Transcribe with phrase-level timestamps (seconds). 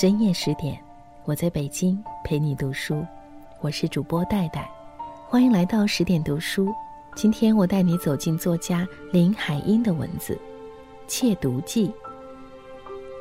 [0.00, 0.78] 深夜十点，
[1.24, 3.04] 我在北京陪你读书。
[3.60, 4.70] 我是主播戴戴，
[5.26, 6.72] 欢迎来到十点读书。
[7.16, 10.34] 今天我带你走进作家林海音的文字
[11.08, 11.88] 《窃读记》。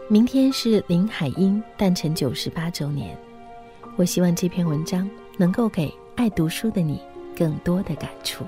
[0.07, 3.17] 明天是林海音诞辰九十八周年，
[3.95, 7.01] 我希望这篇文章能够给爱读书的你
[7.35, 8.45] 更多的感触。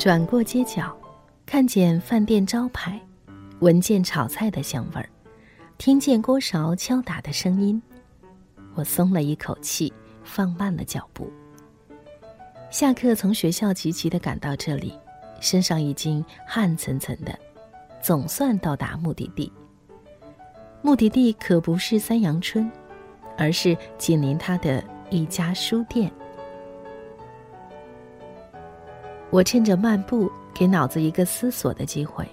[0.00, 0.96] 转过街角，
[1.44, 2.98] 看见饭店招牌，
[3.58, 5.06] 闻见炒菜的香味儿，
[5.76, 7.82] 听见锅勺敲打的声音，
[8.72, 9.92] 我松了一口气，
[10.24, 11.30] 放慢了脚步。
[12.70, 14.98] 下课从学校急急的赶到这里，
[15.38, 17.38] 身上已经汗涔涔的，
[18.00, 19.52] 总算到达目的地。
[20.80, 22.72] 目的地可不是三阳春，
[23.36, 26.10] 而是紧邻它的一家书店。
[29.30, 32.26] 我趁着漫步，给脑子一个思索的机会。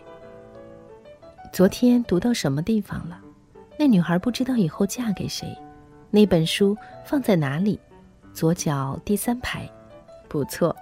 [1.53, 3.19] 昨天读到什么地方了？
[3.77, 5.55] 那女孩不知道以后嫁给谁？
[6.09, 7.79] 那本书放在哪里？
[8.33, 9.69] 左脚第三排，
[10.27, 10.75] 不错。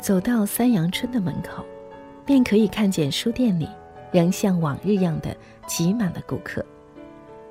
[0.00, 1.62] 走到三阳春的门口，
[2.24, 3.68] 便可以看见书店里
[4.10, 6.64] 仍像往日样的挤满了顾客。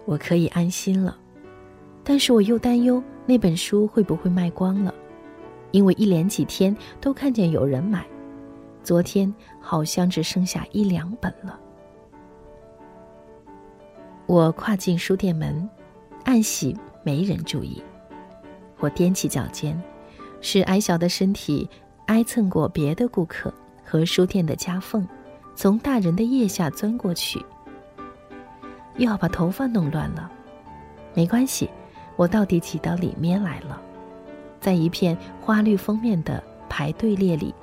[0.06, 1.16] 我可以安心了，
[2.04, 4.92] 但是我又担忧那本书会不会卖光了。
[5.76, 8.08] 因为一连几天都看见有人买，
[8.82, 11.60] 昨天好像只剩下一两本了。
[14.26, 15.70] 我跨进书店门，
[16.24, 17.84] 暗喜没人注意。
[18.80, 19.78] 我踮起脚尖，
[20.40, 21.70] 使矮小的身体
[22.06, 23.54] 挨蹭过别的顾客
[23.84, 25.06] 和书店的夹缝，
[25.56, 27.38] 从大人的腋下钻过去。
[28.96, 30.32] 又要把头发弄乱了，
[31.14, 31.70] 没关系，
[32.16, 33.82] 我到底挤到里面来了。
[34.66, 37.54] 在一片花绿封面的排队列里，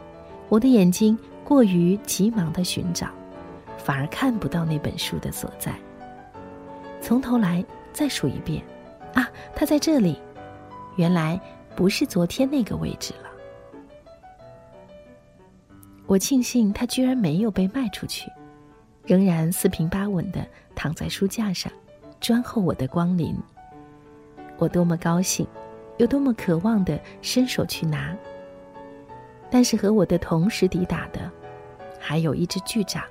[0.48, 3.08] 我的眼睛过于急忙的寻找，
[3.76, 5.74] 反而看不到那本书的所在。
[7.00, 8.62] 从头来再数一遍，
[9.14, 10.16] 啊，它在这里，
[10.94, 11.40] 原来
[11.74, 13.28] 不是昨天那个位置了。
[16.06, 18.30] 我庆幸它居然没有被卖出去，
[19.04, 20.46] 仍然四平八稳的
[20.76, 21.72] 躺在书架上，
[22.20, 23.36] 专候我的光临。
[24.56, 25.44] 我多么高兴！
[25.98, 28.16] 有多么渴望的伸手去拿，
[29.50, 31.30] 但是和我的同时抵达的，
[32.00, 33.04] 还有一只巨掌，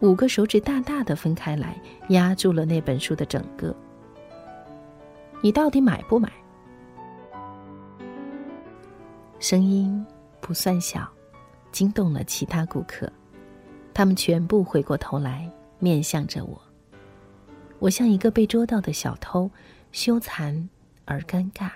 [0.00, 3.74] 五个手指大大的分开来，压住了那本书的整个。
[5.40, 6.30] 你到底买不买？
[9.40, 10.06] 声音
[10.40, 11.08] 不算小，
[11.72, 13.10] 惊动了其他顾客，
[13.92, 16.60] 他们全部回过头来面向着我。
[17.80, 19.50] 我像一个被捉到的小偷，
[19.90, 20.68] 羞惭
[21.04, 21.70] 而尴尬。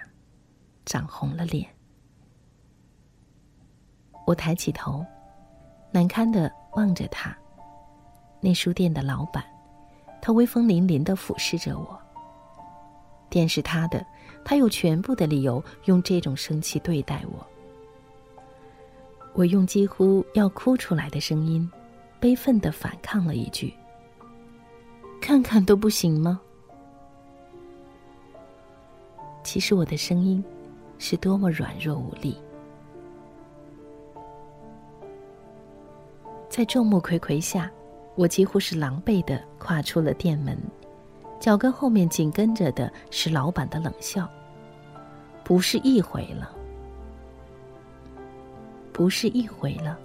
[0.86, 1.68] 涨红了脸，
[4.24, 5.04] 我抬起头，
[5.90, 7.36] 难堪的望着他。
[8.40, 9.44] 那书店的老板，
[10.22, 12.00] 他威风凛凛的俯视着我。
[13.28, 14.06] 店是他的，
[14.44, 17.44] 他有全部的理由用这种生气对待我。
[19.34, 21.68] 我用几乎要哭出来的声音，
[22.20, 23.74] 悲愤的反抗了一句
[25.20, 26.40] ：“看看都不行吗？”
[29.42, 30.42] 其实我的声音。
[30.98, 32.36] 是多么软弱无力！
[36.48, 37.70] 在众目睽睽下，
[38.14, 40.56] 我几乎是狼狈的跨出了店门，
[41.38, 44.28] 脚跟后面紧跟着的是老板的冷笑。
[45.44, 46.50] 不是一回了，
[48.92, 49.98] 不是一回了，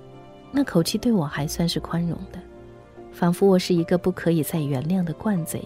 [0.52, 2.40] 那口气对我还算是宽容的，
[3.12, 5.64] 仿佛我是一个不可以再原谅的惯贼。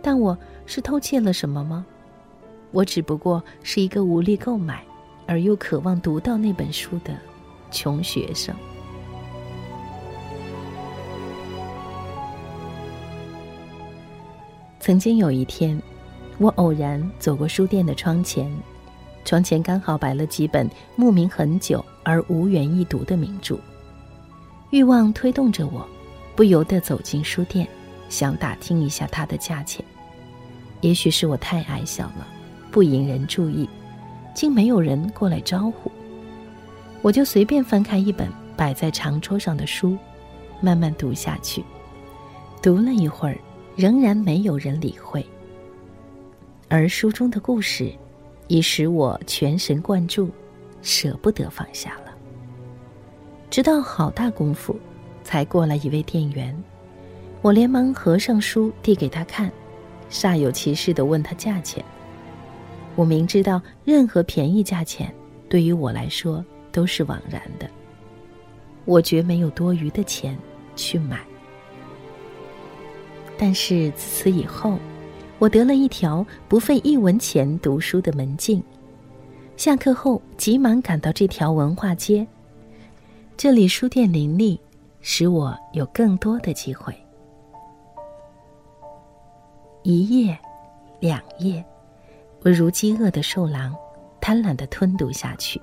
[0.00, 0.36] 但我
[0.66, 1.84] 是偷窃了什么吗？
[2.70, 4.82] 我只不过是一个无力购买，
[5.26, 7.16] 而又渴望读到那本书的
[7.70, 8.54] 穷学生。
[14.80, 15.80] 曾经有一天，
[16.38, 18.50] 我偶然走过书店的窗前，
[19.24, 23.58] 窗前刚好摆了几本慕名很久而无缘一读的名著。
[24.70, 25.86] 欲望推动着我，
[26.36, 27.68] 不由得走进书店，
[28.08, 29.84] 想打听一下它的价钱。
[30.80, 32.26] 也许是我太矮小了。
[32.70, 33.68] 不引人注意，
[34.34, 35.90] 竟没有人过来招呼。
[37.02, 39.96] 我就随便翻开一本摆在长桌上的书，
[40.60, 41.64] 慢慢读下去。
[42.60, 43.38] 读了一会儿，
[43.76, 45.24] 仍然没有人理会。
[46.68, 47.92] 而书中的故事，
[48.48, 50.28] 已使我全神贯注，
[50.82, 52.12] 舍不得放下了。
[53.48, 54.76] 直到好大功夫，
[55.22, 56.54] 才过来一位店员，
[57.40, 59.50] 我连忙合上书递给他看，
[60.10, 61.82] 煞有其事地问他价钱。
[62.98, 65.14] 我明知道任何便宜价钱
[65.48, 67.70] 对于我来说都是枉然的，
[68.86, 70.36] 我绝没有多余的钱
[70.74, 71.20] 去买。
[73.38, 74.76] 但是自此以后，
[75.38, 78.60] 我得了一条不费一文钱读书的门径。
[79.56, 82.26] 下课后，急忙赶到这条文化街，
[83.36, 84.60] 这里书店林立，
[85.02, 86.92] 使我有更多的机会。
[89.84, 90.36] 一页，
[90.98, 91.64] 两页，
[92.42, 93.74] 我如饥饿的兽狼，
[94.20, 95.60] 贪婪的吞读下去。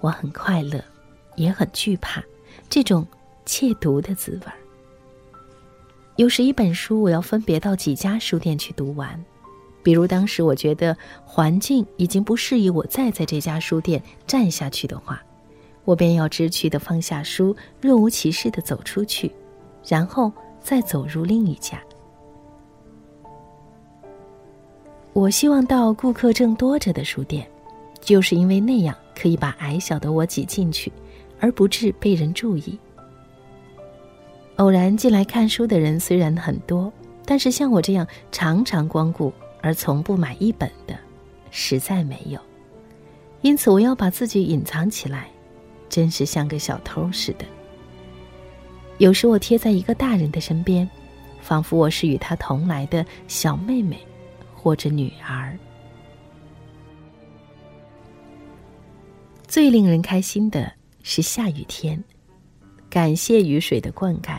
[0.00, 0.82] 我很快乐，
[1.36, 2.22] 也很惧怕
[2.68, 3.06] 这种
[3.44, 4.54] 窃读的滋味儿。
[6.16, 9.22] 有时一本书，我要分别到几家书店去读完。
[9.82, 15.22] 比如当时我觉得环境已经不适宜我再在这家书店站下去的话，
[15.84, 19.32] 我便要知趣的放下书，若无其事的走出去，
[19.86, 20.30] 然后
[20.62, 21.82] 再走入另一家。
[25.12, 27.46] 我希望到顾客正多着的书店，
[28.00, 30.92] 就是因为那样可以把矮小的我挤进去，
[31.40, 32.78] 而不致被人注意。
[34.56, 36.92] 偶然进来看书的人虽然很多，
[37.24, 40.96] 但是像我这样常常光顾而从不买一本的，
[41.50, 42.38] 实在没有。
[43.40, 45.28] 因此，我要把自己隐藏起来，
[45.88, 47.44] 真是像个小偷似的。
[48.98, 50.88] 有时我贴在一个大人的身边，
[51.40, 53.98] 仿佛我是与他同来的小妹妹，
[54.62, 55.58] 或者女儿。
[59.48, 60.70] 最令人开心的
[61.02, 62.04] 是下雨天，
[62.90, 64.38] 感谢雨水的灌溉。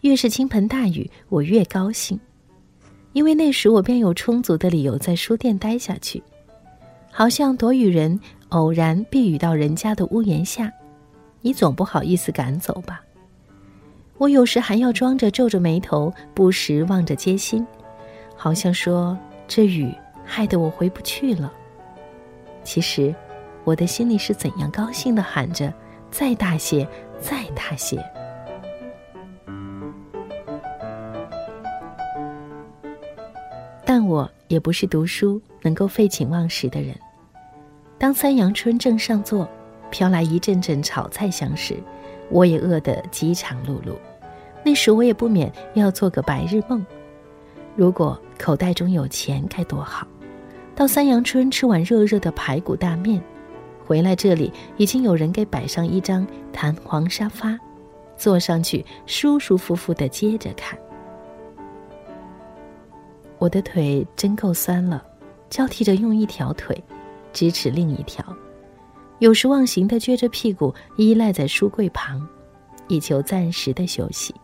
[0.00, 2.18] 越是倾盆大雨，我越高兴，
[3.12, 6.20] 因为那时我便有充足的理由在书店待下去，
[7.10, 8.18] 好像躲雨人
[8.48, 10.72] 偶然避雨到人家的屋檐下，
[11.42, 13.00] 你总不好意思赶走吧？
[14.18, 17.64] 我有时还要装着皱着眉头，不时望着街心，
[18.34, 19.16] 好像说
[19.46, 19.94] 这雨
[20.24, 21.52] 害得我回不去了。
[22.64, 23.14] 其实，
[23.64, 25.72] 我的心里是怎样高兴的，喊着
[26.10, 26.88] ：“再大些，
[27.20, 28.02] 再大些。”
[33.84, 36.94] 但我也不是读书能够废寝忘食的人。
[37.98, 39.46] 当三阳春正上座，
[39.90, 41.76] 飘来一阵阵炒菜香时，
[42.30, 43.94] 我也饿得饥肠辘辘。
[44.64, 46.86] 那时我也不免要做个白日梦：
[47.74, 50.06] 如果口袋中有钱该多好！
[50.74, 53.22] 到三阳春吃碗热热的排骨大面，
[53.84, 57.58] 回来这里已经有人给摆上一张弹簧沙发，
[58.16, 60.78] 坐上去舒舒服服的接着看。
[63.38, 65.04] 我的腿真够酸了，
[65.50, 66.82] 交替着用一条腿
[67.32, 68.24] 支持另一条，
[69.18, 72.26] 有时忘形的撅着屁股依赖在书柜旁，
[72.88, 74.34] 以求暂时的休息。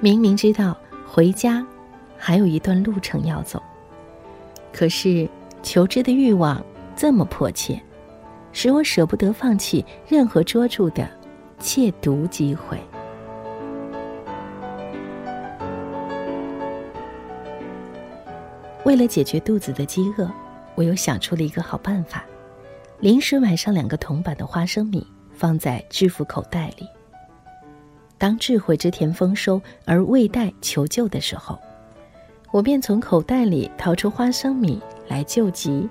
[0.00, 0.76] 明明知道
[1.14, 1.64] 回家
[2.18, 3.62] 还有一段路程要走，
[4.72, 5.28] 可是
[5.62, 6.60] 求知的欲望
[6.96, 7.80] 这么迫切，
[8.50, 11.08] 使我舍不得放弃任何捉住的
[11.60, 12.76] 窃读机会。
[18.84, 20.28] 为了解决肚子的饥饿，
[20.74, 22.24] 我又想出了一个好办法：
[22.98, 26.88] 临时买上两个铜板的花生米，放在制服口袋里。
[28.24, 31.58] 当智慧之田丰收而未待求救的时候，
[32.52, 35.86] 我便从口袋里掏出花生米来救急。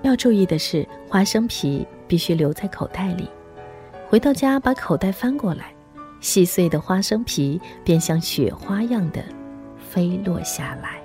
[0.00, 3.28] 要注意的是，花生皮必须留在口袋里。
[4.08, 5.74] 回到家，把口袋翻过来，
[6.22, 9.22] 细碎的花生皮便像雪花样的
[9.76, 10.98] 飞落下来。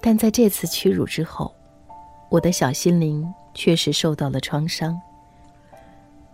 [0.00, 1.54] 但在这次屈辱之后，
[2.28, 4.96] 我的小心灵确实受到了创伤。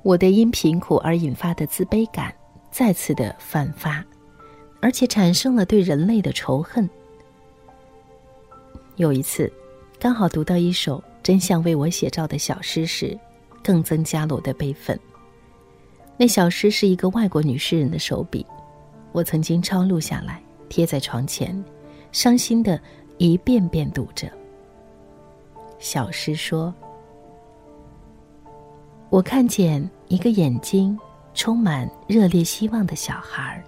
[0.03, 2.31] 我的因贫苦而引发的自卑感
[2.71, 4.05] 再次的泛发，
[4.83, 6.87] 而且产生了对人类的仇恨。
[8.97, 9.51] 有一次，
[9.99, 13.19] 刚好读到一首真相为我写照的小诗时，
[13.65, 14.99] 更增加了我的悲愤。
[16.19, 18.45] 那小诗是一个外国女诗人的手笔，
[19.13, 21.65] 我曾经抄录下来贴在床前，
[22.11, 22.79] 伤心的。
[23.19, 24.29] 一遍遍读着。
[25.79, 26.75] 小诗说
[29.13, 30.99] ：“我看见一个眼睛
[31.35, 33.63] 充满热烈希望的小孩，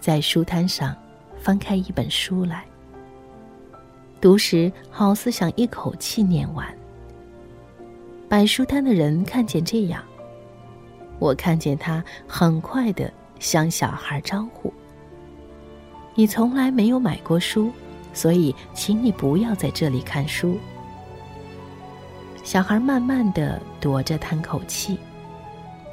[0.00, 0.96] 在书摊上
[1.38, 2.64] 翻开一本书来。
[4.20, 6.66] 读时好似想一口气念完。
[8.28, 10.02] 摆书摊的人看见这样，
[11.20, 14.74] 我看见他很快的向小孩招呼
[16.16, 17.70] ：‘你从来没有买过书。’”
[18.12, 20.58] 所以，请你不要在这里看书。
[22.48, 24.98] 小孩慢慢的踱着，叹口气。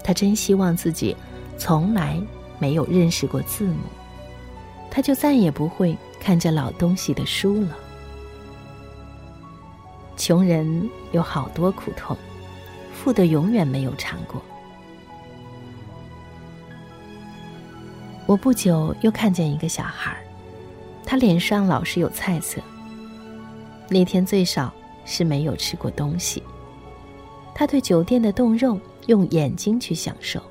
[0.02, 1.14] 他真希望自己
[1.58, 2.18] 从来
[2.60, 3.82] 没有认识过字母，
[4.90, 7.76] 他就再也不会看这老东西的书了。
[10.16, 12.16] 穷人有好多苦痛，
[12.94, 14.42] 富的永远没有尝过。
[18.26, 20.16] 我不久又看见一个小孩
[21.04, 22.62] 他脸上老是有菜色。
[23.90, 24.74] 那天最少
[25.06, 26.44] 是没有吃过东西。
[27.54, 30.42] 他对酒店的冻肉用眼睛去享受。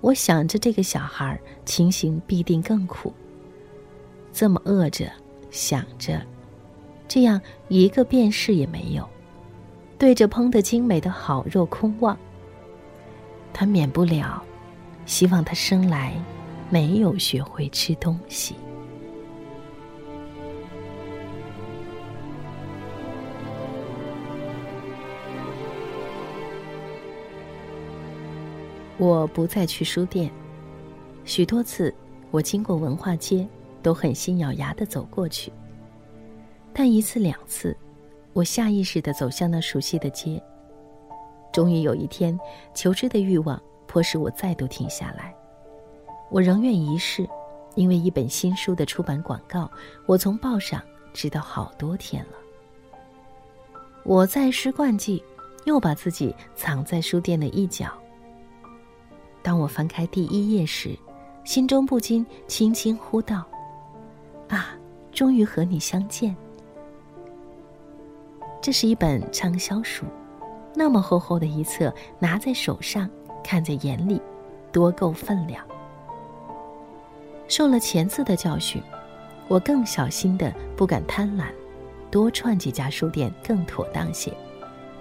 [0.00, 3.12] 我想着这个小孩情形必定更苦。
[4.32, 5.10] 这么饿着，
[5.50, 6.22] 想着，
[7.06, 7.38] 这样
[7.68, 9.06] 一个便士也没有，
[9.98, 12.16] 对着烹得精美的好肉空望。
[13.52, 14.42] 他免不了，
[15.04, 16.14] 希望他生来
[16.70, 18.54] 没有学会吃东西。
[29.00, 30.30] 我不再去书店，
[31.24, 31.92] 许多次
[32.30, 33.48] 我经过文化街，
[33.82, 35.50] 都很心咬牙的走过去。
[36.74, 37.74] 但一次两次，
[38.34, 40.38] 我下意识的走向那熟悉的街。
[41.50, 42.38] 终于有一天，
[42.74, 45.34] 求知的欲望迫使我再度停下来。
[46.28, 47.26] 我仍愿一试，
[47.76, 49.70] 因为一本新书的出版广告，
[50.04, 50.78] 我从报上
[51.14, 52.32] 知道好多天了。
[54.04, 55.24] 我在失惯记，
[55.64, 57.90] 又把自己藏在书店的一角。
[59.42, 60.96] 当我翻开第一页时，
[61.44, 63.44] 心中不禁轻轻呼道
[64.48, 64.76] ：“啊，
[65.12, 66.36] 终于和你相见！”
[68.60, 70.04] 这是一本畅销书，
[70.74, 73.08] 那么厚厚的一册，拿在手上，
[73.42, 74.20] 看在眼里，
[74.70, 75.64] 多够分量。
[77.48, 78.80] 受了前次的教训，
[79.48, 81.46] 我更小心的不敢贪婪，
[82.10, 84.32] 多串几家书店更妥当些，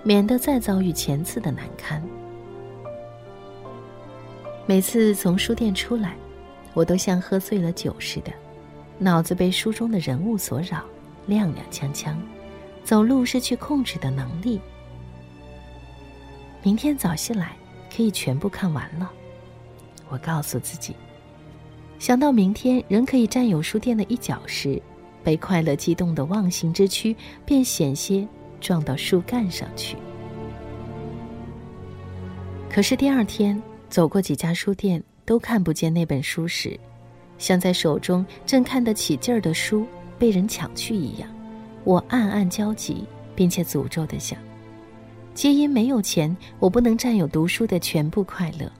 [0.01, 2.01] 免得再遭遇前次的难堪。
[4.69, 6.15] 每次从书店出来，
[6.75, 8.31] 我都像喝醉了酒似的，
[8.99, 10.85] 脑子被书中的人物所扰，
[11.27, 12.15] 踉踉跄跄，
[12.83, 14.61] 走路失去控制的能力。
[16.61, 17.57] 明天早些来，
[17.91, 19.11] 可以全部看完了。
[20.07, 20.95] 我告诉自己，
[21.97, 24.79] 想到明天仍可以占有书店的一角时，
[25.23, 28.23] 被快乐激动的忘形之躯便险些
[28.61, 29.97] 撞到树干上去。
[32.69, 33.59] 可是第二天。
[33.89, 36.79] 走过几家书店，都看不见那本书时，
[37.37, 39.85] 像在手中正看得起劲儿的书
[40.17, 41.29] 被人抢去一样，
[41.83, 43.03] 我暗暗焦急，
[43.35, 44.37] 并且诅咒的想：
[45.33, 48.71] 皆因没有钱，我不能占有读书的全部快乐。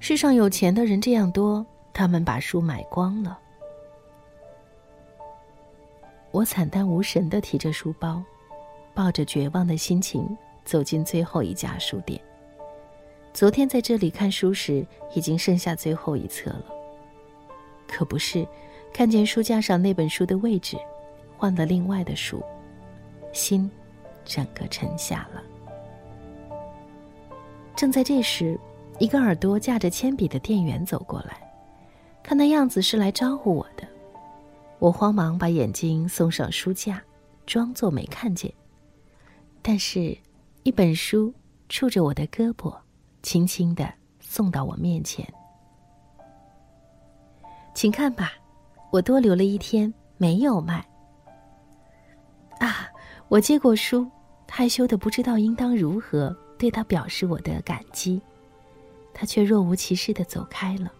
[0.00, 3.38] 世上有钱的人这样多，他们把书买光了。
[6.30, 8.22] 我惨淡无神的提着书包，
[8.94, 10.26] 抱着绝望的心情
[10.64, 12.20] 走进最后一家书店。
[13.32, 16.66] 昨天在这里看书时，已经剩下最后一册了。
[17.88, 18.46] 可不是，
[18.92, 20.76] 看见书架上那本书的位置
[21.36, 22.42] 换了另外的书，
[23.32, 23.70] 心
[24.24, 25.42] 整个沉下了。
[27.74, 28.58] 正在这时，
[28.98, 31.40] 一个耳朵架着铅笔的店员走过来，
[32.22, 33.88] 看那样子是来招呼我的。
[34.78, 37.02] 我慌忙把眼睛送上书架，
[37.46, 38.52] 装作没看见。
[39.62, 40.16] 但是，
[40.64, 41.32] 一本书
[41.70, 42.74] 触着我的胳膊。
[43.22, 45.26] 轻轻的送到我面前，
[47.74, 48.32] 请看吧，
[48.90, 50.84] 我多留了一天没有卖。
[52.58, 52.88] 啊，
[53.28, 54.06] 我接过书，
[54.50, 58.20] 害羞的不知道应当如何对他表示我的感激，
[59.14, 60.92] 他却若无其事的走开了。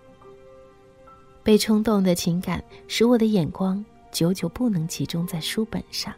[1.42, 6.14] 被冲动的情感使我的眼光久久不能集中在书本上。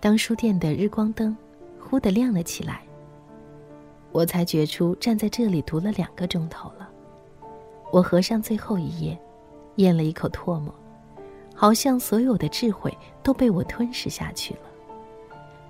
[0.00, 1.36] 当书店的日光灯
[1.78, 2.82] 忽的亮了起来。
[4.12, 6.88] 我才觉出站在这里读了两个钟头了。
[7.92, 9.18] 我合上最后一页，
[9.76, 10.74] 咽了一口唾沫，
[11.54, 14.60] 好像所有的智慧都被我吞噬下去了。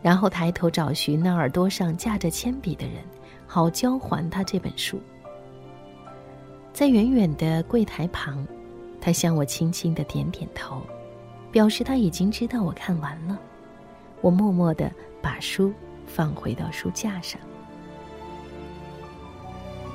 [0.03, 3.05] 然后抬头找寻那耳朵上架着铅笔的人，
[3.47, 4.99] 好交还他这本书。
[6.73, 8.47] 在远远的柜台旁，
[9.01, 10.81] 他向我轻轻的点点头，
[11.51, 13.39] 表示他已经知道我看完了。
[14.23, 15.73] 我默默的把书
[16.07, 17.39] 放回到书架上。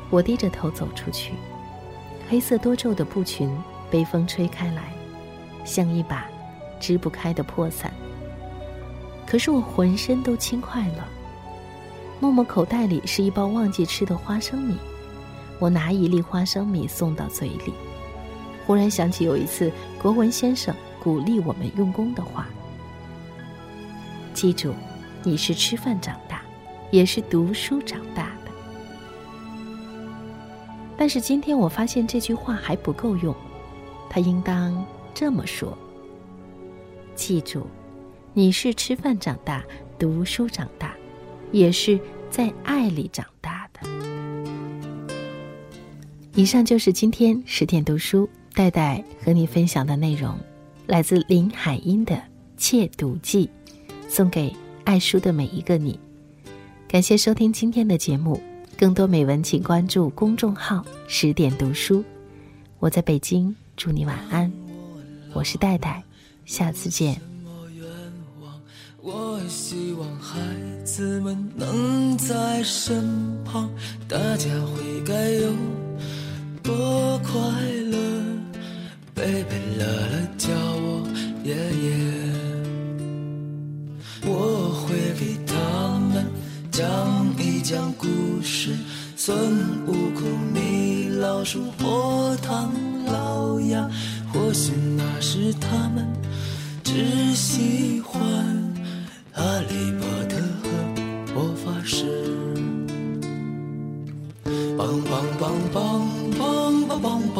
[0.09, 1.33] 我低着头走出去，
[2.29, 3.49] 黑色多皱的布裙
[3.89, 4.93] 被风吹开来，
[5.63, 6.25] 像一把
[6.79, 7.91] 支不开的破伞。
[9.25, 11.07] 可是我浑身都轻快了。
[12.19, 14.77] 默默口袋里是一包忘记吃的花生米，
[15.59, 17.73] 我拿一粒花生米送到嘴里，
[18.65, 19.71] 忽然想起有一次
[20.01, 22.47] 国文先生鼓励我们用功的话
[24.33, 24.73] ：“记住，
[25.23, 26.41] 你是吃饭长大，
[26.91, 28.31] 也是读书长大。”
[30.97, 33.35] 但是今天我发现这句话还不够用，
[34.09, 35.77] 他应当这么说：
[37.15, 37.67] 记住，
[38.33, 39.63] 你是吃饭长大、
[39.99, 40.95] 读书长大，
[41.51, 41.99] 也是
[42.29, 43.89] 在爱里长大的。
[46.33, 50.37] 以上就是今天十点读书戴戴和你分享的内容，
[50.87, 52.15] 来自林海音的
[52.57, 53.47] 《窃读记》，
[54.09, 55.99] 送给爱书的每一个你。
[56.87, 58.41] 感谢收听今天的节目。
[58.77, 62.03] 更多美文，请关注公众号“十点读书”。
[62.79, 64.51] 我在北京，祝你晚安。
[65.33, 66.03] 我是戴戴，
[66.45, 67.19] 下次见。
[69.01, 70.39] 我希望孩
[70.83, 73.05] 子们能在身
[73.45, 73.69] 旁，
[74.09, 75.53] 大家会该有
[76.61, 77.39] 多快
[77.91, 77.97] 乐。
[79.13, 81.07] 贝贝乐乐叫我
[81.43, 82.24] 爷爷，
[87.75, 88.07] 讲故
[88.41, 88.73] 事，
[89.17, 89.37] 孙
[89.85, 92.71] 悟空、米老鼠、火唐
[93.05, 93.85] 老鸭，
[94.31, 96.07] 或许那时他们
[96.85, 98.23] 只喜欢
[99.33, 100.69] 哈利波特和
[101.33, 102.05] 魔法师。
[104.77, 105.75] 梆梆梆梆
[106.31, 106.39] 梆
[106.87, 107.05] 梆梆
[107.35, 107.37] 梆，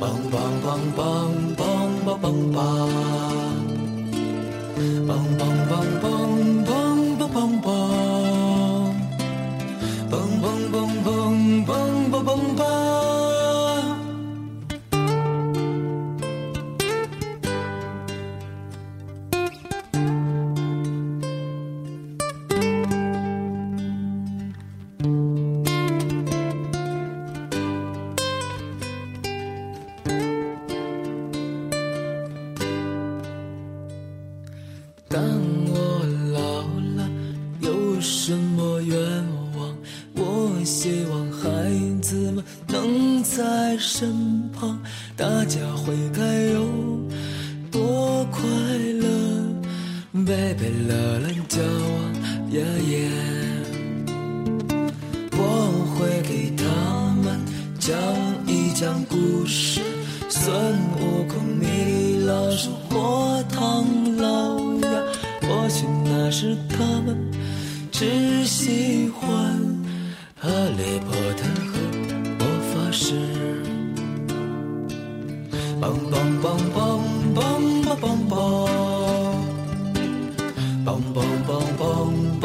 [0.00, 0.02] 梆
[0.32, 0.66] 梆梆
[0.96, 0.98] 梆
[1.54, 1.60] 梆
[2.06, 2.56] 梆梆梆，
[5.06, 5.29] 梆梆梆
[42.68, 44.80] 能在身旁，
[45.16, 46.22] 大家会该
[46.52, 46.64] 有
[47.70, 49.08] 多快乐
[50.12, 51.28] ？Baby，乐了。
[75.80, 77.00] 蹦蹦蹦蹦
[77.34, 78.36] 蹦蹦蹦
[80.84, 81.00] 蹦
[81.46, 82.39] 蹦蹦蹦。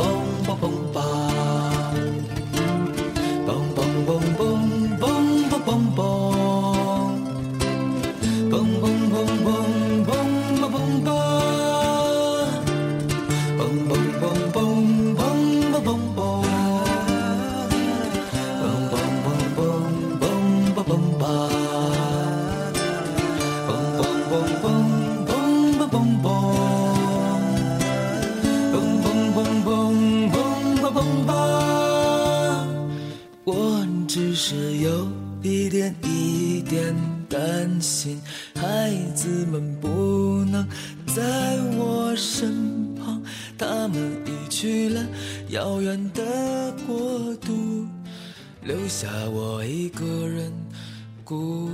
[48.66, 50.52] 留下我一个人
[51.24, 51.70] 孤。